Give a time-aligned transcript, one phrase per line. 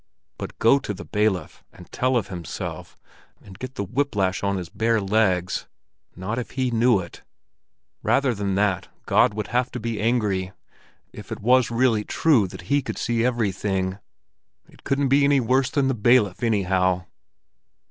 [0.39, 2.97] But go to the bailiff, and tell of himself,
[3.39, 5.67] and get the whip lash on his bare legs?
[6.15, 7.21] Not if he knew it!
[8.01, 12.81] Rather than that, God would have to be angry—if it was really true that He
[12.81, 13.99] could see everything?
[14.67, 17.05] It couldn't be worse than the bailiff, anyhow.